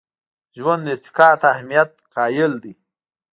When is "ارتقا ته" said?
0.93-1.45